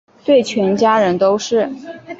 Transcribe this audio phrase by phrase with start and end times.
[0.25, 1.69] 对全家人都是